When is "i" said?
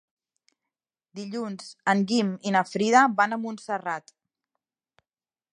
2.53-2.57